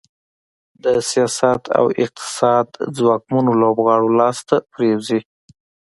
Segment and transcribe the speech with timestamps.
[0.83, 2.67] د سیاست او اقتصاد
[2.97, 5.19] ځواکمنو لوبغاړو لاس ته پرېوځي.